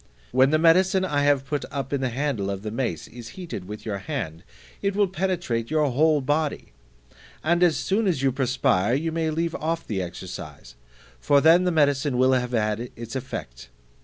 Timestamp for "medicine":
0.57-1.05, 11.71-12.17